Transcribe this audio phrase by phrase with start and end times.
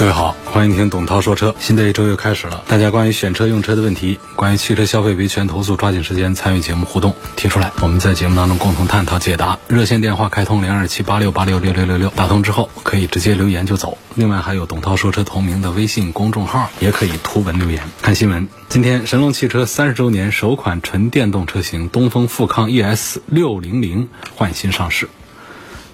[0.00, 1.54] 各位好，欢迎听董涛说车。
[1.60, 9.58] 新的一周又开始了，大家关于选车用车的问题，关于汽车消费维权投诉，抓紧时间参与节目互动提出来，我们在节目当中共同探讨解答。
[9.68, 13.98] 热线电话开通零二七八六八六六六六六，打通之后可以直接留言就走。
[14.14, 17.82] 另外还有董涛说车同名的微信公众号，也可以图文留言。
[18.00, 25.10] 看新闻，今天神龙汽车三十周年首款纯电动车型东风富康 ES 六零零换新上市。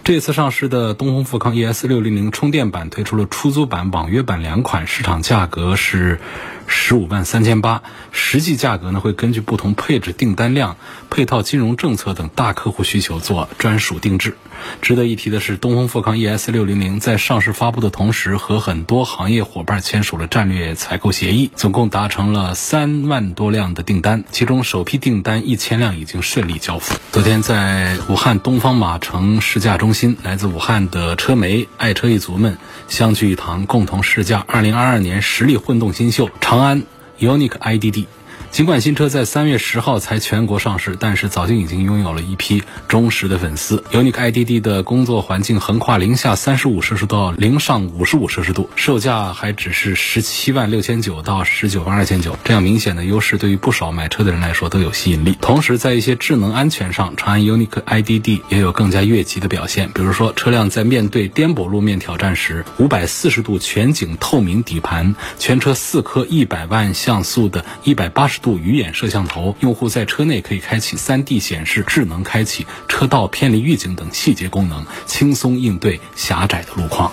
[0.07, 6.21] 这次上市的东风富康 ES 六零零充电版推出了出租版、网约版两款，市场价格是
[6.67, 10.77] 十五万三千八，实际价格呢会根据不同配置、订单量、
[11.11, 14.37] 配套金融政策等大客户需求做专属定制。
[14.81, 26.97] 值得一提的是，东风富康 ES 六零零在上市发布的同时，和很多行业伙伴签署了战略采购协议，总共达成了三万多辆的订单，其中首批订单一千辆已经顺利交付。
[27.13, 32.57] 昨天在武汉东方马城试驾中心，来自武汉的车媒、爱车一族们
[32.89, 36.87] 相聚一堂，共同试驾二零二二年实力混动新秀长长安
[37.19, 38.07] UNIQ IDD。
[38.57, 43.85] 尽管新车在三月十号才全国上市，但是早就已经拥有了一批忠实的粉丝。
[43.93, 55.37] UNIQ IDD 的工作环境横跨零下三十五摄氏度到零上五十五摄氏度，售价还只是十七万六千九到十九万二千九，这样明显的优势对于不少买车的人来说都有吸引力。
[55.39, 59.91] 同时，在一些智能安全上，长安 UNIQ IDD 也有更加越级的表现。
[59.93, 68.57] 比如说，车辆在面对颠簸路面挑战时，五百四十度全景透明底盘，全车四颗一百万像素的一百八十度。
[68.67, 77.11] 鱼眼摄像头，用户在车内可以开启 3D 显示、智能开启车道偏离预警等细节功能，轻松应对狭窄的路况。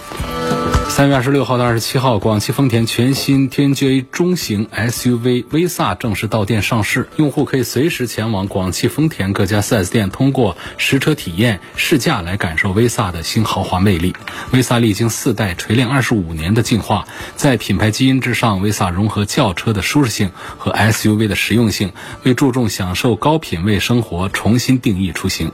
[0.90, 14.14] 三月二十六号到二十七号，广汽丰田全新 TNGA 中型 SUV 威飒正式到店上市，用户可以随时前往广汽丰田各家 4S 店，通过实车体验试驾来感受威飒的新豪华魅力。
[14.52, 25.52] 威飒历经四代锤炼二十五年的进化，在品牌基因之上，威飒融合轿车的舒适性和 SUV 的实用性，为注重享受高品位生活重新定义出行。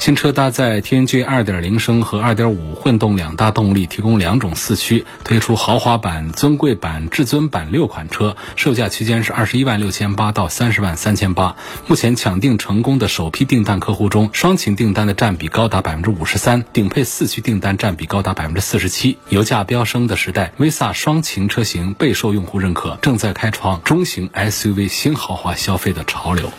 [0.00, 4.53] 新车搭载 TNGA 2.0升和2.5混动两大动力，提供两种。
[4.54, 11.56] 四驱推出豪华版、尊贵版、至尊版六款车，售价区间是二十一万六千八到三十万三千八。
[11.86, 19.18] 目前抢订成功的首批订单客户中，双擎订单的占比高达百分之五十三，顶配四驱订单占比高达百分之四十七。
[19.28, 26.52] 油价飙升的时代，威飒双擎车型备受用户认可，正在开创中型 SUV 新豪华消费的潮流。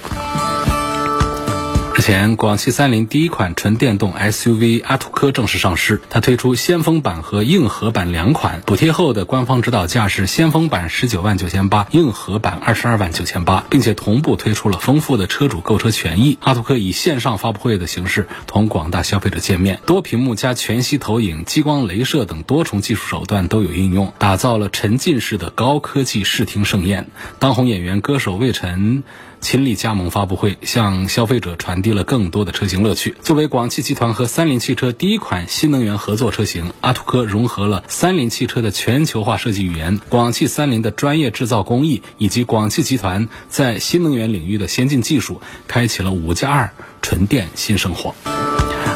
[1.98, 6.02] 日前，广汽三菱第一款纯电动 SUV 阿图科正式上市。
[6.10, 16.38] 它推出先锋版和硬核版两款，补贴后的官方指导价是先锋版十九万九千八，硬核版二十二万九千八，并且同步推出了丰富的车主购车权益。
[16.42, 27.08] 阿图科以线上发布会的形式同广大消费者见面，多屏幕加全息投影、激光镭射等多重技术手段都有应用，打造了沉浸式的高科技视听盛宴。
[27.40, 29.06] 当红演员歌手魏晨。
[29.46, 33.16] 亲力加盟发布会，向消费者传递了更多的车型乐趣。
[33.22, 46.72] 作为广汽集团和三菱汽车第一款新能源合作车型，阿图科融合了三菱汽车的全球化设计语言、广汽三菱的专业制造工艺以及广汽集团在新能源领域的先进技术，开启了五加二
[47.04, 48.16] 纯电新生活。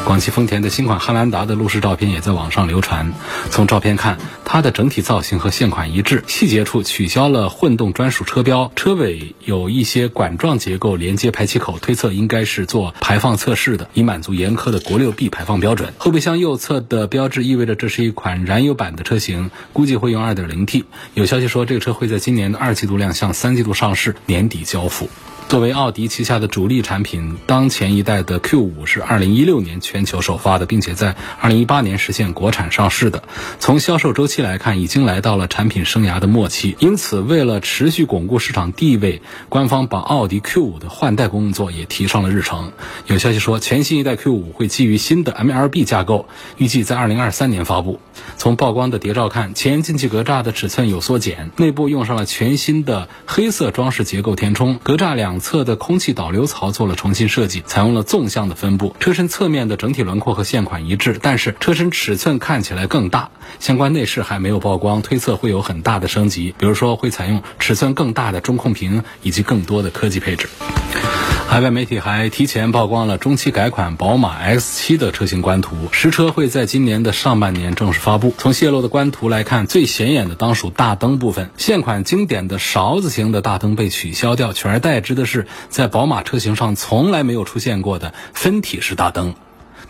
[0.04, 3.12] 广汽丰田的新款汉兰达的路试照片也在网上流传。
[3.50, 15.92] 从照片看，它的整体造型和现款一致，细节处取消了混动专属车标，车尾有一些管状结构连接排气口，推测应该是做排放测试的，以满足严苛的国六 B 排放标准。
[15.98, 20.84] 后备箱右侧的标志意味着这是一款燃油版的车型，估计会用 2.0T。
[21.14, 25.08] 有消息说，这个车会在今年的二季度亮相，三季度上市，年底交付。
[25.50, 33.24] 作为奥迪旗下的主力产品，当前一代的 Q5 是2016年全球首发的，并且在2018年实现国产上市的。
[33.58, 36.76] 从销售周期来看，已经来到了产品生涯的末期。
[36.78, 42.70] 因此，为了持续巩固市场地位，官方把奥迪 Q5 的换代工作也提上了日程。
[43.08, 47.98] 有消息说，全新一代 Q5 会基于新的 MLB 架构，预计在2023年发布。
[48.36, 55.39] 从曝光的谍照看，前进气格栅的尺寸有缩减，内部用上了全新的黑色装饰结构填充，格栅两。
[55.40, 58.94] 侧的空气导流槽做了重新设计，采用了纵向的分布。
[59.00, 63.30] 车身侧面的整体轮廓和现款一致，但是车身尺寸看起来更大。
[63.58, 70.48] 相关内饰还没有曝光，推测会有很大的升级，比如说会采用尺寸更大的中控屏以及更多的科技配置。
[71.48, 78.32] 海外媒体还提前曝光了中期改款宝马 X7 的车型官图，实车会在今年的上半年正式发布。
[78.38, 89.32] 从泄露的官图来看，最显眼的当属大灯部分，现款经典的勺子型的大灯被取消掉，取而代之的是是在宝马车型上从来没有出现过的分体式大灯。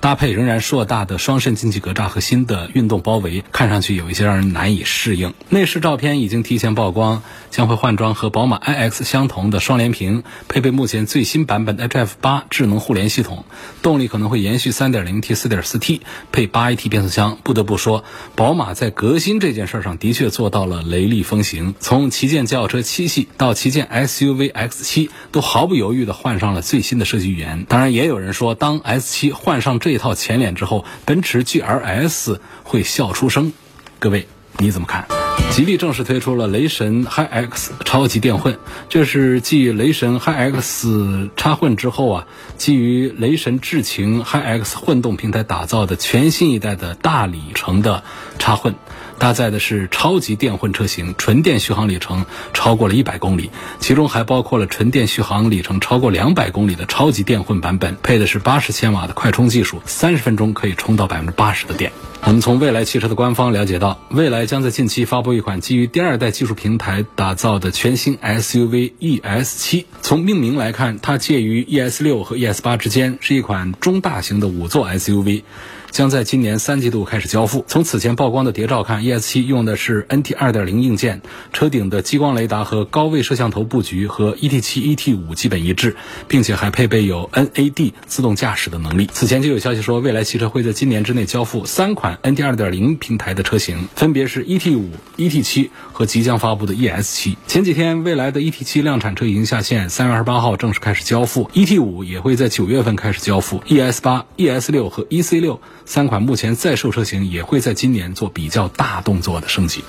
[0.01, 5.35] 搭配仍然硕大的双肾进气格栅和新的运动包围，看上去有一些让人难以适应。
[5.51, 13.45] 内饰照片已经提前曝光，将会换装和宝马 iX 相同的双联屏，配备目前最新版本的 HF 八智能互联系统，
[13.83, 16.01] 动力可能会延续 3.0T、4.4T，
[16.33, 17.37] 配 8AT 变速箱。
[17.43, 18.03] 不得不说，
[18.35, 21.75] 宝马在革新这件事上的确做到了雷厉风行。
[21.79, 27.67] 从旗舰轿车七系到旗舰 SUV X7，都毫不犹豫地换上了最新的设计语言。
[27.69, 33.53] 当然，也有人说，当 S7 换上这这套前脸之后，奔驰 GLS 会笑出声。
[33.99, 34.29] 各位
[34.59, 35.05] 你怎么看？
[35.51, 38.57] 吉利正式推出了雷神 HiX 超级电混，
[38.89, 42.27] 这是继雷神 HiX 插混之后啊，
[42.57, 48.05] 基于雷神智擎 HiX 混动平台打造的全新一代的大里程的
[48.39, 48.77] 插混。
[49.21, 52.25] 搭载的是超级电混车型，纯电续航里程
[52.55, 61.93] 超过了一百公里，其中还包括了纯电续航里程超过两百公里的超级电混版本，配的是八十千瓦的快充技术，三十分钟可以充到百分之八十的电。
[62.23, 69.87] 我们从蔚来汽车的官方了解到，蔚来将在近期发布一款基于第二代技术平台打造的全新 SUV ES 七。
[70.01, 75.43] 从命名来看，它介于 ES 六和 ES 八之间，是一款中大型的五座 SUV。
[75.91, 77.65] 将在今年三季度开始交付。
[77.69, 81.21] 从此前曝光的谍照看，ES7 用的是 NT 2.0硬件，
[81.53, 85.97] 车顶的激光雷达和高位摄像头布局和 ET7、ET5 基本一致，
[86.29, 89.09] 并且还配备有 NAD 自动驾驶的能力。
[89.13, 94.85] 此前就有消息说，蔚来汽车会在今年之内交付三款 NT 2.0平台的车型，分别是 ET5、
[95.17, 97.37] ET7 和即将发布的 ES7。
[97.47, 105.59] 前几天，蔚来的 ET7 量产车已经下线，三月二十八号正式开始交付；ET5 也会在九月份开始交付；ES8、ES6 和 EC6。
[105.87, 109.85] 三款目前在售车型也会在今年做比较大动作的升级。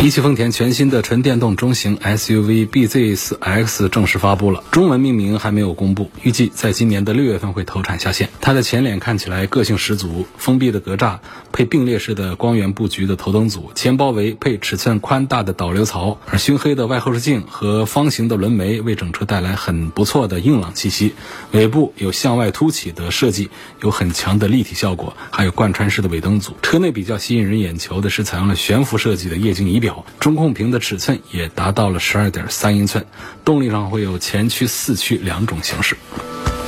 [0.00, 8.28] 一汽丰田全新的纯电动中型 SUV BZ4X 正式发布了，中文命名还没有公布，预计在今年的六月份会投产下线。
[8.40, 11.18] 它的前脸看起来个性十足，封闭的格栅
[11.52, 21.14] 配并列式的光源布局的头灯组，前包围配尺寸宽大的导流槽，而熏黑的外后视镜和方形的轮眉为整车带来很不错的硬朗气息。
[21.50, 23.50] 尾部有向外凸起的设计，
[23.82, 26.52] 有很强的立体效果，还有贯穿式的尾灯组。
[26.62, 29.87] 车内比较吸引人眼球的是采用了悬浮设计的液晶仪表。
[30.20, 33.04] 中控屏的尺寸也达到了十二点三英寸，
[33.44, 35.96] 动力上会有前驱、四驱两种形式。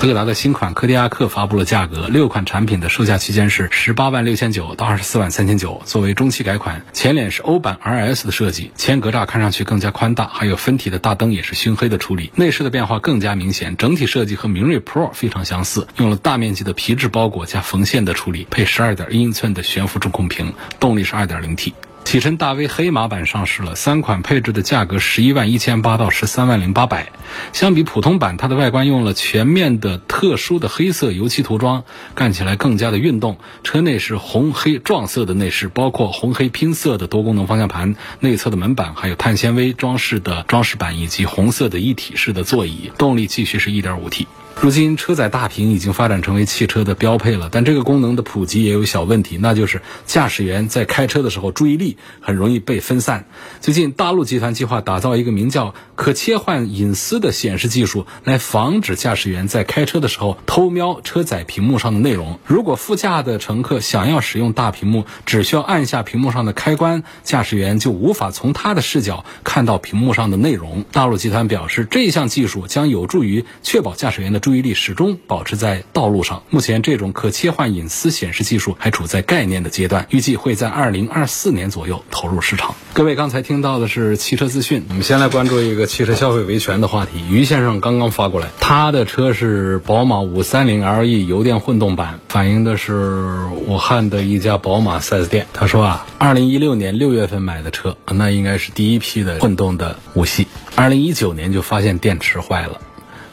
[0.00, 5.82] 德格达的新款柯迪亚克发布了价格，六款产品的售价区间是十八万六千九到二十四万三千九。
[5.84, 12.32] 作为中期改款，前脸是欧版 RS 的设计，前格栅看上去更加宽大，还有分体的大灯也是熏黑的处理。
[12.34, 21.74] 内饰的变化更加明显，整体设计和明锐 Pro 非常相似，用了大面积的皮质包裹加缝线的处理，配十二点一英寸的悬浮中控屏，动力是二点零 T。
[22.04, 27.12] 启辰大 V 黑马版上市了，三款配置的价格十一万一千八到十三万零八百。
[27.52, 31.84] 相比普通版，它的外观用了全面的特殊的黑色油漆涂装，
[32.16, 33.38] 看起来更加的运动。
[33.62, 42.90] 车内是红黑撞色的内饰，包括红黑拼色的多功能方向盘、内侧的门板，还有碳纤维装饰的装饰板以及红色的一体式的座椅。
[42.98, 44.26] 动力继续是一点五 T。
[44.62, 53.24] 如今车载大屏已经发展成为汽车的标配了，但这个功能的普及也有小问题，那就是驾驶员在开车的时候注意力很容易被分散。
[53.62, 62.38] 最近，大陆集团计划打造一个名叫“可切换隐私”的显示技术，来防止驾驶员在开车的时候偷瞄车载屏幕上的内容。
[62.44, 70.84] 如果副驾的乘客想要使用大屏幕，只需要按下屏幕上的开关，驾驶员就无法从他的视角看到屏幕上的内容。
[70.92, 74.49] 大陆集团表示，这项技术将有助于确保驾驶员的注。
[74.50, 76.42] 注意力始终保持在道路上。
[76.50, 82.74] 目前，这种可切换隐私显示技术还处在概念的阶段，预计会在二零二四年左右投入市场。
[82.92, 87.24] 各位刚才听到的是汽车资讯，我们先来关注一个汽车消费维权的话题。
[87.30, 95.46] 于先生刚刚发过来，他的车是宝马五三零 LE 油电混动版，反映的是武汉的一家宝马 4S 店。
[95.52, 100.48] 他说啊，二零一六年六月份买的车，那应该是第一批的混动的五系。
[100.74, 102.80] 二零一九年就发现电池坏了。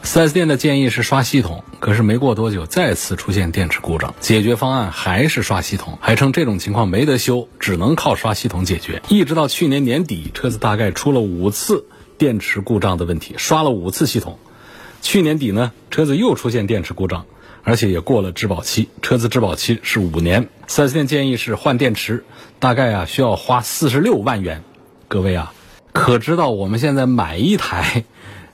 [0.08, 9.02] 4S 店的建议是刷系统，可是没过多久再次出现电池故障，解决方案还是刷系统，还称这种情况没得修，只能靠刷系统解决。
[9.10, 11.84] 一直到去年年底，车子大概出了五次
[12.16, 14.38] 电池故障的问题，刷了五次系统，
[15.02, 17.26] 去年底呢，车子又出现电池故障，
[17.62, 20.48] 而且也过了质保期，车子质保期是五年。
[20.68, 22.24] 4S 店建议是换电池，
[22.60, 24.64] 大概啊需要花四十六万元。
[25.06, 25.52] 各位啊，
[25.92, 28.04] 可知道我们现在买一台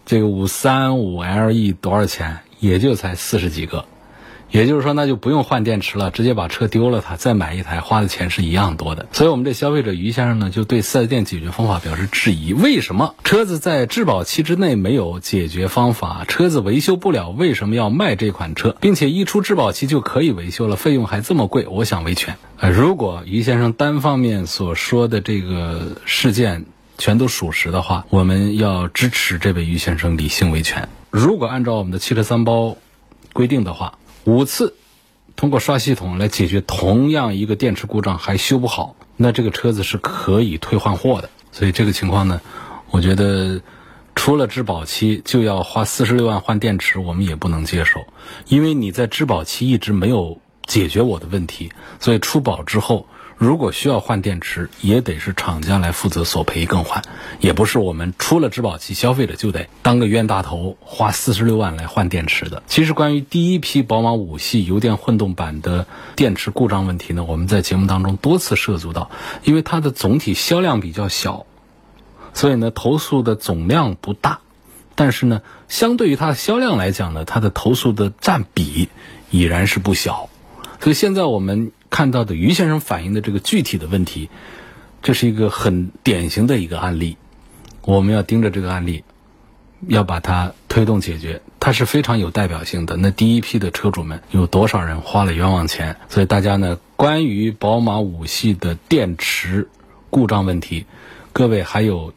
[0.06, 2.38] 这个五三五 LE 多少钱？
[2.60, 3.84] 也就才四十几个。
[4.50, 9.06] 也就是说，那就不用换电池了，直接把车丢了，它再买一台，花的钱是一样多的。
[9.10, 16.24] 所以，我们这消费者于先生呢，就对四 S 店解决方法表示质疑：为什么车子在质保期之内没有解决方法？
[16.28, 18.76] 车子维修不了，为什么要卖这款车？
[18.80, 21.66] 并且一出质保期就可以维修了，费用还这么贵？
[21.66, 22.36] 我想维权。
[22.58, 30.88] 呃，如果于先生单方面所说的这个事件全都属实的话，我们要支持这位于先生理性维权。
[31.10, 32.76] 如果按照我们的汽车三包
[33.32, 34.74] 规定的话，五次
[35.36, 41.28] 通过刷系统来解决同样一个电池故障还修不好，那这个车子是可以退换货的。
[41.52, 42.40] 所以这个情况呢，
[42.90, 43.60] 我觉得
[44.14, 48.04] 出了质保期就要花四十六万换电池，我们也不能接受，
[48.46, 53.06] 因为你在质保期一直没有解决我的问题，所以出保之后。
[53.36, 57.02] 如果需要换电池，也得是厂家来负责索赔更换，
[57.40, 62.62] 也不是我们出了质保期，消费者就得当个冤大头，花四十六万来换电池的。
[62.66, 69.10] 其实，关于第一批宝马五系油电混动版的电池故障问题呢，我们在节目当中多次涉足到，
[69.42, 71.44] 因为它的总体销量比较小，
[72.34, 74.38] 所以呢，投诉的总量不大，
[74.94, 78.88] 但是呢，相对于它的销量来讲呢，它的投诉的占比
[79.30, 80.28] 已然是不小。
[80.80, 81.72] 所以现在我们。
[81.94, 84.28] 看到的于先生反映的这个具体的问题，
[85.00, 87.16] 这是一个很典型的一个案例，
[87.82, 89.04] 我们要盯着这个案例，
[89.86, 92.96] 要把它推动解决，它是非常有代表性的。
[92.96, 95.96] 那第一批的车主们有多少人花了冤枉钱？
[96.08, 99.68] 所以大家呢，关于宝马五系的电池
[100.10, 100.86] 故障问题，
[101.32, 102.12] 各位还有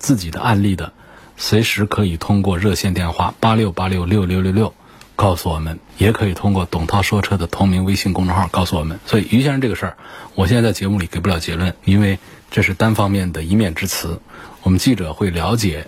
[0.00, 0.92] 自己的案例的，
[1.36, 4.74] 随时可以通过热线电话八六八六六六六六。
[5.16, 8.98] 告诉我们，也可以通过董涛说车的同名微信公众号告诉我们。
[9.06, 9.96] 所以于先生这个事儿，
[10.34, 12.18] 我现在在节目里给不了结论，因为
[12.50, 14.20] 这是单方面的一面之词。
[14.62, 15.86] 我们记者会了解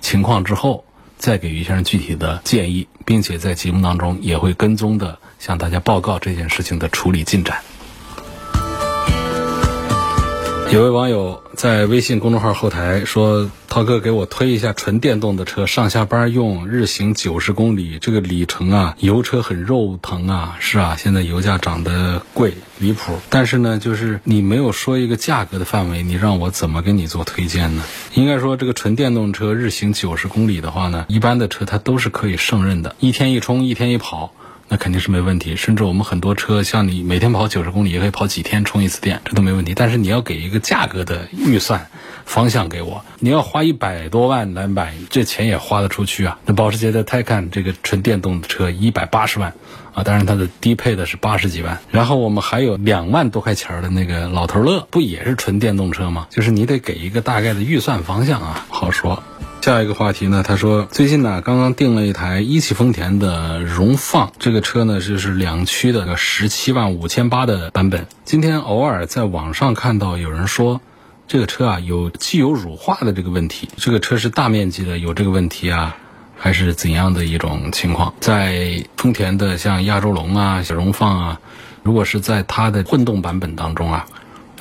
[0.00, 0.84] 情况之后，
[1.18, 7.62] 再给于先生具体的建议，并且在节目当中也会跟踪的向大家报告这件事情的处理进展。
[10.72, 20.56] 有位网友在微信公众号后台说：“涛哥，给我推一下纯电动的车，上下班用，日行九十公里，这个里程啊，油车很肉疼啊。
[20.60, 27.82] 是啊，现在油价涨得贵离谱，但是呢，就是你没有说一个价格的范围，你让我怎么给你做推荐呢？
[28.14, 34.32] 应该说，这个纯电动车日行九十公里的话呢，一般的车它都是可以胜任的，一天一充，一天一跑。”
[34.72, 39.74] 那肯定是没问题，甚至我们很多车，像你每天跑九十公里，也可以跑几天充一次电，这都没问题。
[39.74, 41.88] 但是你要给一个价格的预算
[42.24, 46.38] 方向给我，你要花一百多万来买，这钱也花得出去啊。
[46.46, 49.52] 那保时捷的 Taycan 这个纯电动的车一百八十万
[49.92, 51.80] 啊，当然它的低配的是八十几万。
[51.90, 56.28] 然后我们还有两万多块钱的那个老头乐，不也是纯电动车吗？
[56.30, 59.20] 就是你得给一个大概的预算方向啊，好说。
[59.62, 60.42] 下一个话题呢？
[60.42, 68.06] 他说最近呢，刚刚订了一台一汽丰田的荣放，这个车呢就是两驱的十七万五千八的版本。
[68.24, 70.80] 今天偶尔在网上看到有人说，
[71.28, 73.68] 这个车啊有机油乳化的这个问题。
[73.76, 75.94] 这个车是大面积的有这个问题啊，
[76.38, 78.14] 还是怎样的一种情况？
[78.18, 81.40] 在丰田的像亚洲龙啊、小荣放啊，
[81.82, 84.06] 如果是在它的混动版本当中啊。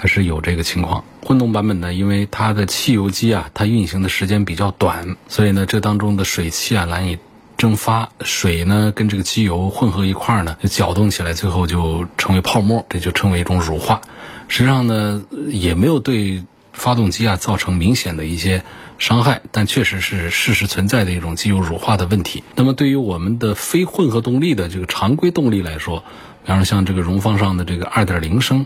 [0.02, 7.18] 它是有这个情况，混动版本呢，因为它的汽油机啊，它运行的时间比较短，所以呢，这当中的水汽啊难以
[7.58, 14.00] 蒸发，水呢跟这个机油混合一块儿呢，就搅动起来，最后就成为泡沫，这就称为一种乳化。
[14.48, 18.64] 实际上呢，也没有对发动机啊造成明显的一些
[19.00, 22.42] 伤害，但确实是事实存在的一种机油乳化的问题。
[22.56, 26.06] 那么对于我们的非混合动力的这个常规动力来说，
[26.46, 28.66] 比方说像这个荣放上的这个二点零升。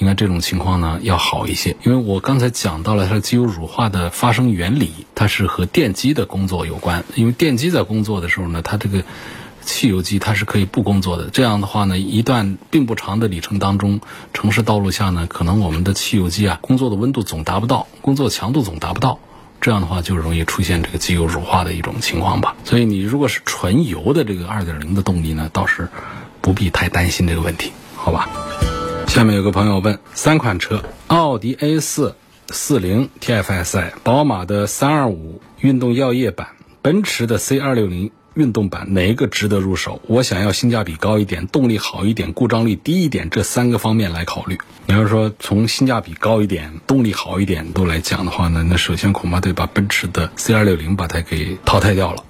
[0.00, 7.04] 应该这种情况呢要好一些，因为我刚才讲到了它的机油乳化的发生原理，它是和电机的工作有关。
[7.14, 9.04] 因为电机在工作的时候呢，它这个
[9.62, 11.28] 汽油机它是可以不工作的。
[11.28, 14.00] 这样的话呢，一段并不长的里程当中，
[14.32, 19.18] 城市道路下呢，可能我们的汽油机啊工作的温度总达不到，工作强度总达不到，
[19.60, 22.56] 这样的话就容易出现这个机油乳化的一种情况吧。
[22.64, 25.90] 所以你如果是纯油的这个二点零的动力呢，倒是
[26.40, 28.30] 不必太担心这个问题，好吧？
[29.10, 32.14] 下面有个朋友问：三款车，奥迪 A 四
[32.48, 36.50] 四零 TFSI，宝马的三二五运动耀夜版，
[36.80, 40.00] 奔驰的 C 二六零运动版，哪一个值得入手？
[40.06, 44.56] 我想要性价比高一点，动力好一点，故障率低一点，这三个方面来考虑。
[44.86, 52.22] 你要说从性价比高一点、动力好一点都来讲的话呢，那首先恐怕得把奔驰的 C 二六零把它给淘汰掉了。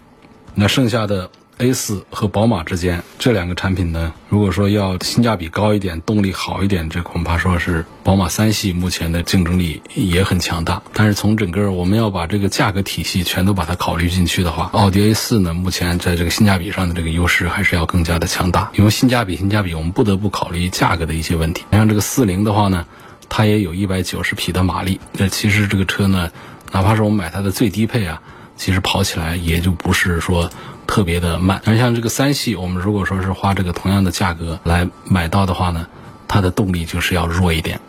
[0.55, 1.31] 那剩下的。
[1.61, 10.83] A 四和宝马之间这两个产品呢，如果说要性价比高一点、动力好一点，这恐怕说是宝马三系目前的竞争力也很强大。
[10.95, 18.71] 但是从整个我们要把这个价格体系全都把它考虑进去的话，奥迪 A 四呢，目前在这个性价比上的这个优势还是要更加的强大。
[18.75, 21.65] 因为性价比、性价比，我们不得不考虑价格的一些问题。
[21.73, 22.87] 像这个四零的话呢，
[23.29, 26.31] 它也有一百九十匹的马力，那其实这个车呢，
[26.73, 28.23] 哪怕是我们买它的最低配啊，
[28.57, 30.51] 其实跑起来也就不是说。
[30.91, 35.87] 特别的慢，而像这个三系，我们如果说是花这个同样的价格来买到的话呢，
[36.27, 37.81] 它的动力就是要弱一点，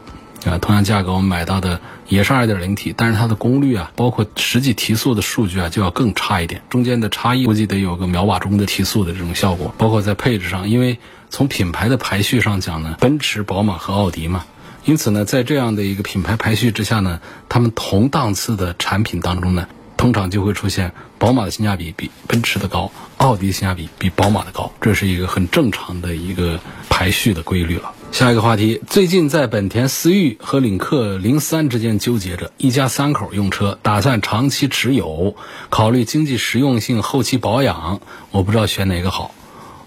[0.46, 11.00] 啊，同样价格我们买到的也是 2.0T，但是它的功率啊，包括实际提速的数据啊，就要更差一点，中间的差异估计得有个秒瓦钟的提速的这种效果，包括在配置上，因为
[11.32, 14.46] 从品牌的排序上讲呢，奔驰、宝马和奥迪嘛，
[14.86, 19.68] 因此呢，在这样的一个品牌排序之下呢，他们同档次的产品当中呢。
[20.02, 27.94] 通常就会出现宝马的性价比比奔驰的高，奥迪性价比比宝马的高，这是一个很正常的一个排序的规律了。
[28.12, 35.36] 下一个话题，最近在本田思域和领克零三之间纠结着，一家三口用车，打算长期持有，
[35.70, 39.36] 考虑经济实用性、后期保养，我不知道选哪个好。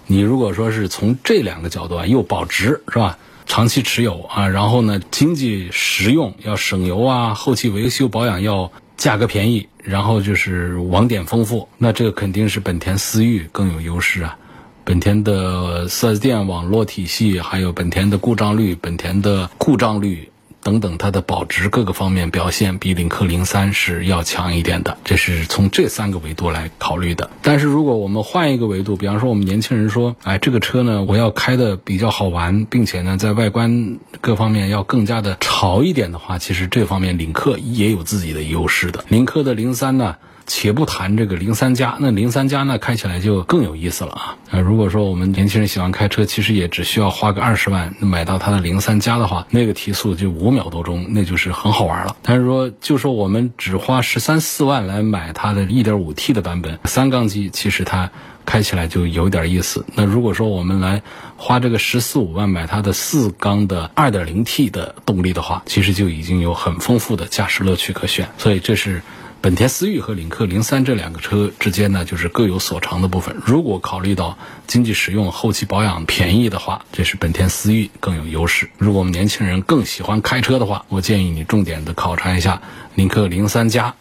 [0.07, 3.17] 你如果说是从这两个角度啊，又保值是吧？
[3.45, 8.71] 长期持有啊，然后呢，经济实用要省油啊，后期维修保养要。
[8.97, 14.37] 价格便宜，然后就是网点丰富，那这个肯定是本田思域更有优势啊。
[14.83, 20.29] 本田的 4S 店网络体系，还有本田的故障率，本田的故障率。
[20.65, 27.29] 等等，它的保值各个方面表现比领克零三是要强一点的，这是从这三个维度来考虑的。
[27.43, 39.05] 但是如果我们换一个维度，比方说我们年轻人说，哎，这个车呢，我要开的比较好玩，并且呢，在外观各方面要更加的潮一点的话，其实这方面领克也有自己的优势的。
[39.07, 40.15] 领克的零三呢？
[40.47, 44.37] 且不谈这个零三加，那零三加呢开起来就更有意思了啊！
[44.51, 52.15] 啊，如果说我们年轻人喜欢开车，其实也只需要花个二十万买到它的零三加的话，那个提速就五秒多钟，那就是很好玩了。
[52.21, 58.11] 但是说，就说我们只花十三四万来买它的一点五 T 的版本三缸机，其实它
[58.45, 59.83] 开起来就有点意思。
[59.95, 61.01] 那如果说我们来
[61.37, 68.29] 花这个十四五万买它的四缸的二点零 T 的动力的话，其实就已经有很丰富的驾驶乐趣可选。
[68.37, 69.01] 所以这是。
[69.45, 73.35] 本田思域和领克零三这两个车之间呢，就是各有所长的部分。
[73.45, 78.67] 如果考虑到经济实用、后期保养便宜的话，这是本田思域更有优势。
[78.79, 82.59] 如果我们年轻人更喜欢开车的话，我建议你重点的考察一下
[82.95, 83.93] 领克零三加，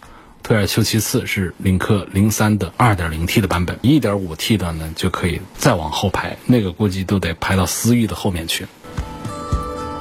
[0.43, 8.67] 退而求其次是领克零三的二点零 T 的版本，一点五 T 的呢就可以再往后排，那个估计都得排到思域的后面去。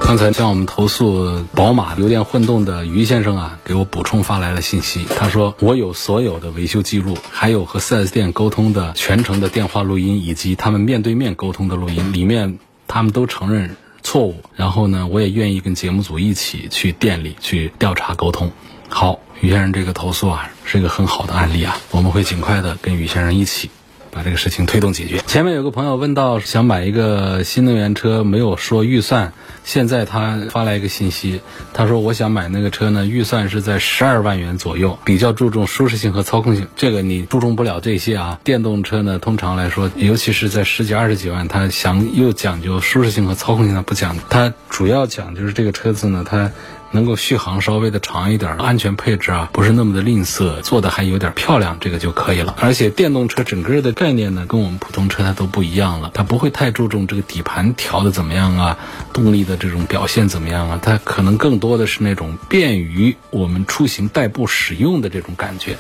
[0.05, 5.05] 刚才向我们投诉宝马油电混动的于先生啊，给我补充发来了信息。
[5.05, 14.35] 他说我有所有的维修记录，还有和 4S 店沟通的全程的电话录音，以及他们面对面沟通的录音，里面他们都承认错误。
[14.55, 18.51] 然后呢，我也愿意跟节目组一起去店里去调查沟通。
[18.89, 23.71] 好，于先生这个投诉啊，是一个很好的案例啊，我们会尽快的跟于先生一起。
[24.13, 25.19] 把这个事情推动解决。
[25.25, 29.33] 前面有个朋友问到想买一个新能源车，没有说预算。
[29.63, 31.41] 现在他发来一个信息，
[31.73, 36.67] 他说我想买那个车呢，预算是在十二万元左右，比较注重舒适性和操控性。
[36.75, 38.39] 这个你注重不了这些啊。
[38.43, 44.17] 电动车呢，通常来说，尤其是在十几二十几万，它想又讲究舒适性和操控性，它不讲。
[44.29, 46.51] 它主要讲就是这个车子呢，它。
[46.93, 52.55] 能够续航稍微的长一点，安全配置啊不是那么的吝啬，做的还有点漂亮，这个就可以了。
[52.59, 58.77] 而且电动车整个的概念呢，跟我们普通车它都不一样了，它不会太注重这个底盘调的怎么样啊，
[59.11, 65.75] 动力的这种表现怎么样啊，它可能更多的是那种便于我们出行代步使用的这种感觉。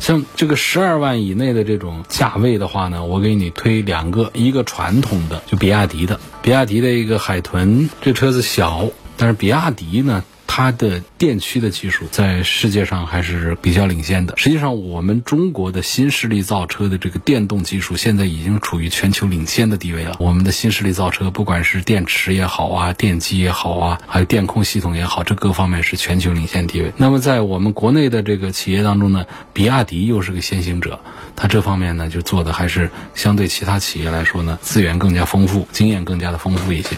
[0.00, 10.24] 像这个十二万以内的这种价位的话呢，我给你推两个，一个传统的就比亚迪的，比亚迪的一个海豚，这车子小，但是比亚迪呢。
[10.46, 14.34] 它的电驱的技术在世界上还是比较领先的。
[14.36, 20.16] 实际上，我们中国的新势力造车的这个电动技术现在已经处于全球领先的地位了。
[20.18, 26.92] 我们的新势力造车，不管是电池也好啊，电机也好啊，还有电控系统也好，这各方面是全球领先地位。
[26.96, 31.00] 那么，在我们国内的这个企业当中呢，比亚迪又是个先行者，
[31.34, 36.96] 它这方面呢就做的还是相对其他企业来说呢，资源更加丰富，经验更加的丰富一些。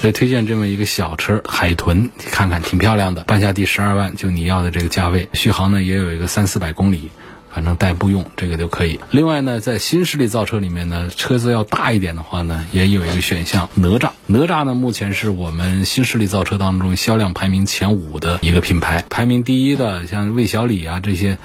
[0.00, 7.10] 所以推荐这么一个小车海豚，看看挺漂亮的，半下地十二万，就你要的这个价位，续航呢也有一个三四百公里，
[7.52, 9.00] 反正代步用这个就可以。
[9.10, 14.10] 另外呢，在新势力造车里面呢，车子要大一点的话呢，也有一个选项哪吒。
[14.26, 21.38] 哪吒呢，目前是我们新势力造车当中销量排名前五的一个品牌，排名第一的像魏小李啊这些。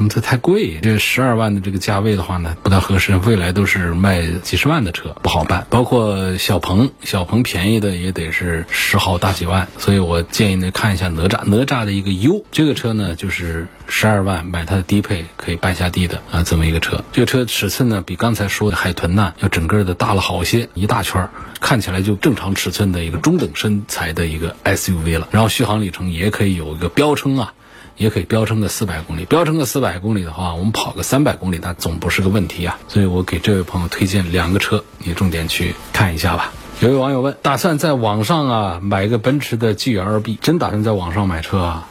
[0.00, 0.78] 怎么这太贵？
[0.80, 3.14] 这十二万的这个价位的话呢，不大合适。
[3.18, 5.66] 未来都是卖几十万的车，不好办。
[5.68, 9.68] 包括小鹏，小鹏便宜的也得是十好大几万。
[9.76, 17.04] 所以我建议呢，看一下哪吒，哪吒的一个 U 这个车呢，就是十二万买它的低配可以办下地的啊，这么一个车。
[17.12, 21.28] 这个车尺寸呢，比刚才说的海豚呢要整个的大了好些，一大圈，
[21.60, 25.28] 看起来就正常尺寸的一个中等身材的一个 SUV 了。
[25.30, 27.52] 然后续航里程也可以有一个标称啊。
[28.00, 32.78] 也可以标称个四百公里，标称个四百公里的话，我们跑个三百公里，那总不是个问题啊。
[32.88, 36.50] 所以我给这位朋友推荐两个车，你重点去看一下吧。
[36.80, 41.88] 有位网友问：打算在网上啊买一个奔驰的 GLB，真打算在网上买车啊？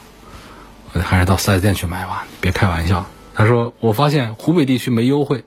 [0.92, 3.06] 还是到四 S 店去买吧，别开玩笑。
[3.32, 5.44] 他说：我发现湖北地区没优惠，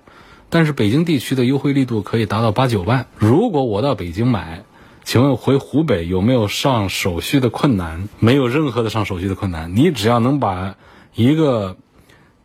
[0.50, 3.08] 但是北京地区的优惠力度可以达到八九万。
[3.18, 4.64] 如果我到北京买。
[5.04, 8.08] 请问回湖北有没有上手续的困难？
[8.20, 9.76] 没有任何的上手续的困难。
[9.76, 10.76] 你只要能把
[11.14, 11.78] 一个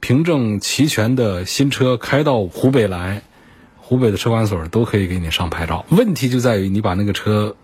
[0.00, 3.22] 凭证齐全的新车开到湖北来，
[3.78, 5.86] 湖北的车管所都可以给你上牌照。
[5.90, 7.56] 问题就在于你把那个车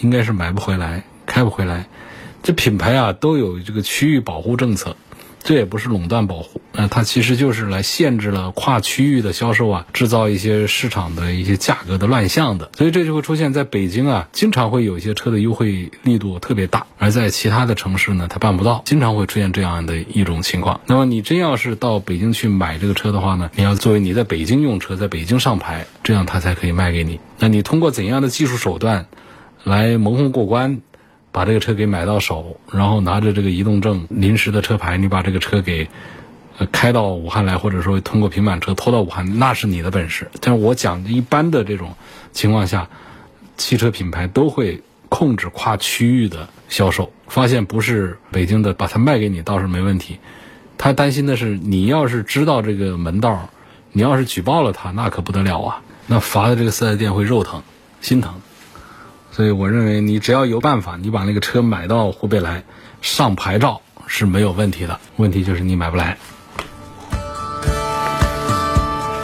[0.00, 1.88] 应该是买不回来，开不回来。
[2.42, 4.96] 这品牌啊都有这个区域保护政策。
[5.42, 20.80] 这也不是垄断保护，呃，它其实就是来限制了跨区域的销售啊，制造一些市场的一些价格的乱象的，所以这就会出现在北京啊，经常会有一些车的优惠力度特别大，而在其他的城市呢，它办不到，经常会出现这样的一种情况。
[20.86, 27.18] 那么你真要是到北京去买这个车的话呢，你要作为你在北京用车，在北京上牌，这样它才可以卖给你。
[27.38, 29.06] 那你通过怎样的技术手段
[29.64, 30.82] 来蒙混过关？
[31.32, 35.88] 把这个车给买到手，然后拿着这个移动证、临时的车牌，你把这个车给
[36.70, 40.30] 开到武汉来，或者说通过平板车拖到武汉，那是你的本事。
[40.40, 41.94] 但是我讲一般的这种
[42.32, 42.88] 情况下，
[43.56, 47.12] 汽车品牌都会控制跨区域的销售。
[47.26, 50.18] 发现不是北京的，把它卖给你倒是没问题。
[50.76, 53.48] 他担心的是，你要是知道这个门道，
[53.92, 55.80] 你要是举报了他，那可不得了啊！
[56.08, 57.62] 那罚的这个四 S 店会肉疼、
[58.02, 58.34] 心疼。
[59.32, 62.64] 所以我认为，你只要有办法，你把那个车买到湖北来，
[63.00, 65.00] 上牌照是没有问题的。
[65.16, 66.18] 问题就是你买不来。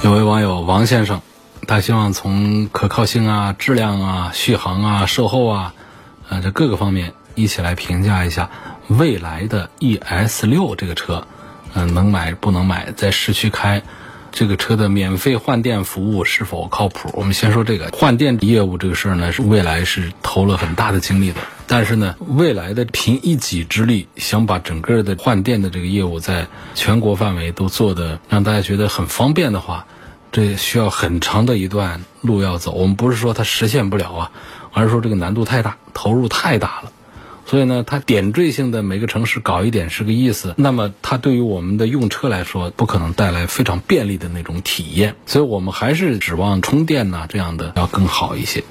[0.03, 1.21] 有位网友王先生，
[1.66, 5.75] 他希望从可靠性啊、质量啊、续航啊、售后啊，
[6.31, 8.49] 呃，这各个方面一起来评价一下
[8.87, 11.27] 未来的 ES 六这个车，
[11.75, 13.83] 嗯，能买不能买，在市区开。
[14.30, 17.10] 这个车的免费换电服务是否靠谱？
[17.14, 21.40] 我们先说这个换电业务这个事儿呢，是未来是投了很大的精力的。
[21.66, 29.86] 但是呢，未来的凭一己之力想把整个的换电的这个业务在全国范围都做的让大家觉得很方便的话，
[30.32, 32.72] 这需要很长的一段路要走。
[32.72, 34.30] 我们不是说它实现不了啊，
[34.72, 36.92] 而是说这个难度太大，投入太大了。
[37.48, 40.54] 所以呢，它点缀性的每个城市搞一点是个意思。
[40.58, 45.14] 那么它对于我们的用车来说，不可能带来非常便利的那种体验。
[45.24, 48.62] 所以我们还是指望充电呢这样的要更好一些。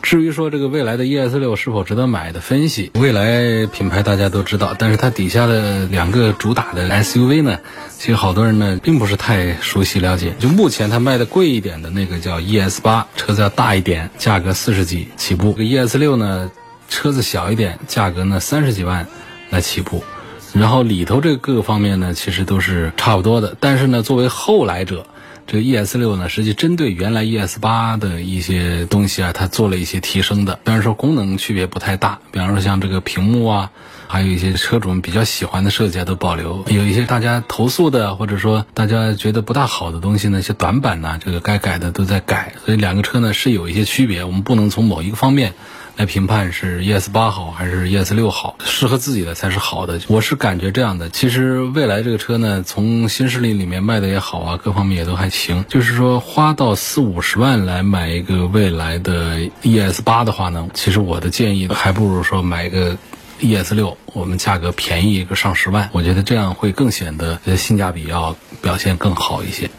[0.00, 7.58] 至于说这个未来的 ES 六是否值得买的分析，未来品牌大家都知道，但是它底下的两个主打的 SUV 呢，
[7.98, 10.32] 其实好多人呢并不是太熟悉了解。
[10.38, 15.52] 就目前它卖的贵一点的那个叫 ES 八，车子要大一点，价格四十几起步。
[15.58, 16.50] 这个 ES 六呢？
[16.90, 19.06] 车子小一点，价格呢三十几万
[19.48, 20.04] 来起步，
[20.52, 23.56] 然后里头这各个方面呢其实都是差不多的。
[23.58, 25.06] 但是呢，作为后来者，
[25.46, 30.58] 这个 ES 六呢，实际针对原来 ES 八的一些东西啊，它做了一些提升的。
[30.64, 33.70] 虽然说功能区别不太大，比方说像这个屏幕啊，
[34.08, 42.54] 还有一些车主们比较喜欢的设计啊都保留，有一些大家投诉的或者说大家觉得不大好的东西呢，一些短板呢，这个该改的都在改。
[42.64, 45.54] 所以两个车呢是有一些区别，我们不能从某一个方面。
[46.00, 50.00] 来评判是 ES 八好还是 ES 六好，适合自己的才是好的。
[50.08, 51.10] 我是感觉这样的。
[51.10, 55.62] 其实未来这个车呢，从新势力里面卖的也好啊，各方面也都还行。
[55.68, 62.96] 就是说花到四五十万来买一个未来的 ES 八的话呢，其实我的建议还不如说买一个
[63.40, 69.70] ES 六，我们价格便宜一个上十万，我觉得这样会更显得性价比要表现更好一些。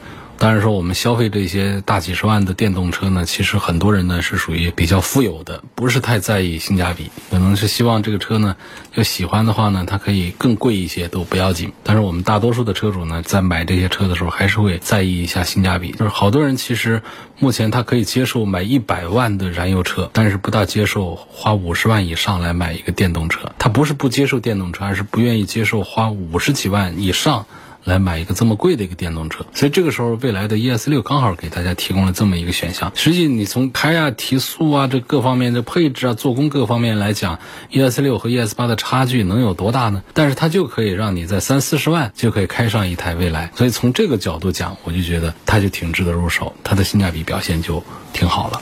[0.42, 8.56] 当然说，我们消费这些大几十万的电动车呢，其实很多人呢是属于比较富有的，不是太在意性价比，可能是希望这个车呢，
[8.96, 11.72] 要喜欢的话呢，它可以更贵一些都不要紧。
[11.84, 15.92] 但是我们大多数的车主呢，在买这些车的时候，还是会在意一下性价比。
[15.92, 17.04] 就是好多人其实
[17.38, 23.52] 目前他可以接受买一百万的燃油车，但是不大接受花五十万以上来买一个电动车。
[23.60, 27.46] 他不是不接受电动车，而是不愿意接受花五十几万以上。
[27.84, 29.46] 来买一个这么贵的一个电动车。
[29.54, 32.92] 所以这个时候，未来的 ES 六刚好给大家提供了这么一个选项。
[32.96, 37.40] 实际你从开啊、提速啊这各方面的配置啊、做工各方面来讲
[37.72, 40.04] ，ES 六和 ES 八的差距能有多大呢？
[40.14, 43.52] 但是它就可以让你在三四十万就可以开上一台蔚来。
[43.56, 48.62] 所以从这个角度讲，我就觉得它就挺值得入手，它的性价比表现就挺好了。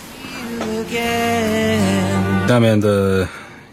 [2.48, 3.28] 下面的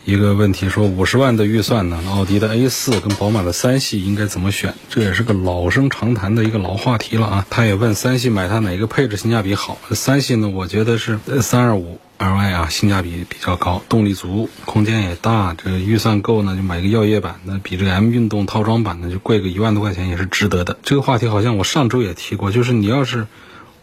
[0.07, 4.73] 一个问题说，五十万的预算呢，奥迪的 A 四跟宝马的三系应该怎么选？
[4.89, 7.47] 这也是个老生常谈的一个老话题了啊。
[7.51, 9.77] 他也问三系买它哪个配置性价比好？
[9.91, 15.55] 三系呢，我觉得是三二五 Li 啊，性价比比较高，动力足，空间也大。
[15.55, 20.79] 这个预算够呢，就买个耀夜版的，比这个 M 运动套装版呢就贵个一万多块钱也是值得的。
[20.85, 23.27] 这个话题好像我上周也提过，就是你要是。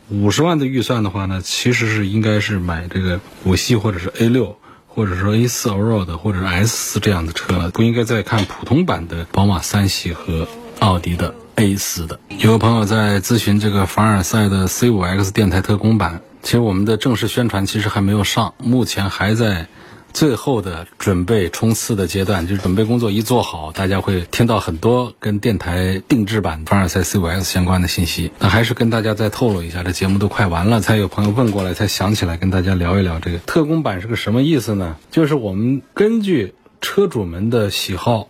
[0.10, 4.58] 五十万的预算的话呢，其实是应该是买这个五系或者是 A 六，
[4.94, 10.48] 或者说 A 四 Allroad 或者是 S 四这样的车了，不应该再看普通版的宝马三系和
[10.80, 12.20] 奥迪的 A 四的。
[12.40, 19.68] 有个朋友在咨询这个凡尔赛的 C 五 X 电台特供版，其实我们的正式宣传其实还没有上，目前还在。
[20.14, 28.32] 最后的准备冲刺的阶段，就是准备工作一做好，大家会听到很多跟电台定制版凡尔赛 C5X 相关的信息。
[28.40, 34.98] 那还是跟大家再透露一下，这节目都快完了，才有朋友问过来，才想起来跟大家聊一聊这个特供版是个什么意思呢？
[35.10, 38.28] 就是我们根据车主们的喜好，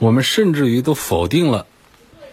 [0.00, 1.66] 我们甚至于都否定了。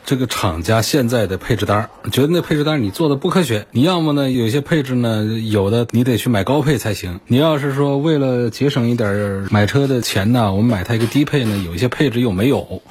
[0.05, 3.67] 这个厂家现在的配置单，觉得那配置单你做的不科学。
[3.71, 7.19] 你要么呢，有些配置呢，有的你得去买高配才行。
[7.27, 12.81] 你要是说为了节省一点买车的钱呢，我们买它一个低配呢，有一些配置又没有。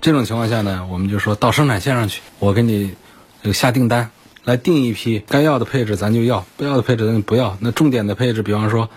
[0.00, 2.94] 这种情况下呢，我们就说到生产线上去，我给你
[3.52, 4.10] 下订单，
[4.44, 7.56] 来订一批该要的配置咱就要，不要的配置咱就不要。
[7.60, 8.88] 那重点的配置，比方说。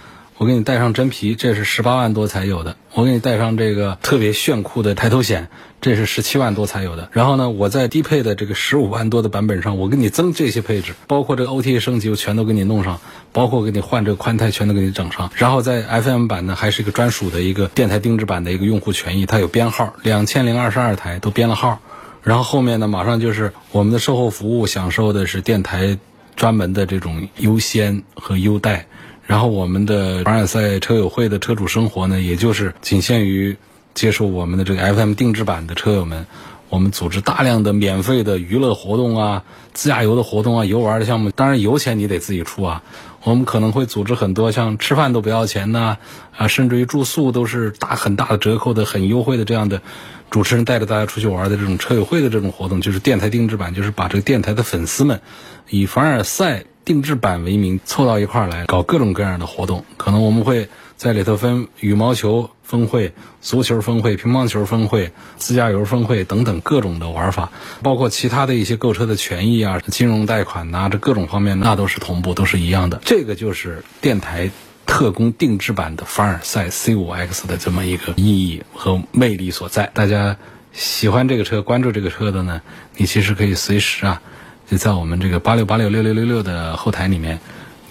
[0.42, 2.76] 我给你带上真皮，这是十八万多才有的。
[2.96, 5.50] 我给你带上这个特别炫酷的抬头显，
[5.82, 7.10] 这是十七万多才有的。
[7.12, 13.00] 然后呢，我在低配的这个十五万多的版本上，我给你增这些配置，包括这个 OTA 升级，我全都给你弄上，
[13.32, 15.30] 包括给你换这个宽胎，全都给你整上。
[15.36, 21.80] 然后在 FM 版呢，还是一个专属的一个电台定制版的一个用户权益，它有编号，两千零二十二台都编了号。
[22.24, 26.00] 然后后面呢，马上就是我们的售后服务，享受的是电台
[26.36, 28.88] 专门的这种优先和优待。
[29.32, 33.56] 然后我们的凡尔赛车友会的车主生活呢，也就是仅限于
[33.94, 36.28] 接受我们的这个 FM 定制版的车友们，
[36.68, 41.32] 我们组织大量的免费的娱乐活动啊、自驾游的活动啊、游玩的项目。
[41.32, 42.84] 当然油钱你得自己出啊。
[43.24, 45.98] 我们可能会组织很多像吃饭都不要钱呐，
[46.36, 49.82] 啊，甚至于住宿都是打很大的折扣的、很优惠的这样的，
[50.30, 55.22] 主持人带着大家出去玩的这种车友会的这种活动，就是电台定制版，就是把这个电台的粉丝们
[55.70, 56.66] 以凡尔赛。
[56.84, 60.68] 定制版为名凑到一块来搞各种各样的活动，可能我们会
[61.02, 73.02] 在里头分羽毛球峰会、足球峰会、乒乓球峰会、自驾游峰会等等各种的玩法，包括其他的一些购车的权益啊、金融贷款呐，这各种方面那都是同步，都是一样的。
[73.04, 74.52] 这个就是电台
[74.86, 79.90] 特供定制版的凡尔赛 C5X 的这么一个意义和魅力所在。
[79.96, 80.38] 大家
[80.72, 82.62] 喜欢这个车、关注这个车的呢，
[82.96, 84.22] 你其实可以随时啊。
[84.70, 87.40] 就在我们这个八六八六六六六六的后台里面，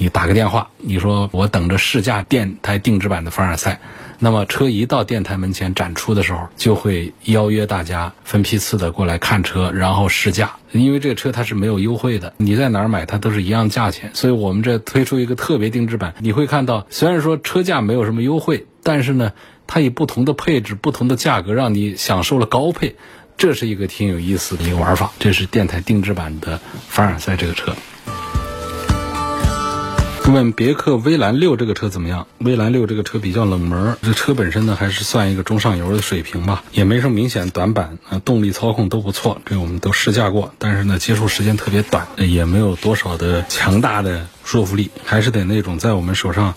[0.01, 3.81] 你打个电话，你说我等着试驾电台定制版的凡尔赛，
[4.19, 10.53] 那么车一到电台门前展出的时候，就会邀约大家分批次的过来看车，然后试驾。
[10.73, 19.33] 因为这个车它是没有优惠的，你在哪儿买它都是一样价钱，所以我们这推出一个特别定制版，你会看到虽然说车价没有什么优惠，但是呢，
[19.67, 22.97] 它以不同的配置、不同的价格，让你享受了高配。
[23.37, 26.59] 这是一个挺有意思的一个玩法，这是电台定制版的
[26.89, 27.75] 凡尔赛这个车。
[30.33, 32.27] 问别克威兰六这个车怎么样？
[32.39, 46.55] 威兰六这个车比较冷门，这车本身呢还是算一个中上游的水平吧，也没什么明显短板啊，动力操控都不错，这我们都试驾过，但是呢接触时间特别短，也没有多少的强大的说服力，还是得那种在我们手上。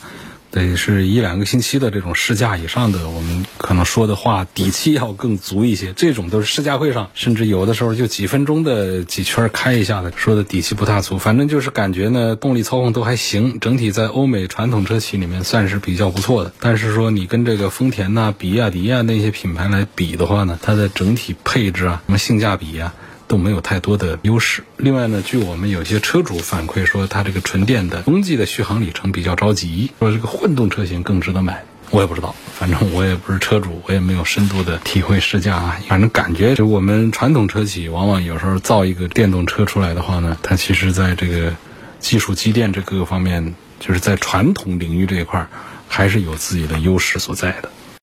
[0.53, 5.93] 得是一两个星期的这种试驾以上的，我们可能说的话底气要更足一些。
[5.93, 11.17] 这种都是试驾会上，甚至有的时候就几分钟的几圈开一下的，说的底气不大足。
[11.17, 16.53] 反正就是感觉呢，动力操控都还行，整体在欧美传统车企里面算是比较不错的。
[16.59, 22.93] 但是说你跟这个丰田呐、比亚迪啊那些品牌来比的话呢，它的整体配置啊、什么性价比啊。
[23.27, 24.63] 都没有太多的优势。
[24.77, 31.63] 另外呢，据我们有些车主反馈说，它这个纯电的冬季的续航里程比较着急，说这个混动车型更值得买。
[31.89, 35.79] 我也不知道，反正 我也不是车主，我也没有深度的体会试驾啊。
[35.87, 41.53] 反正感觉，就我们传统车企往往有时候造一个电动车出来的话呢，它其实在这个
[41.99, 45.47] 技术积淀这各个方面，就是在传统领域这一块，
[45.87, 47.69] 还是有自己的优势所在的。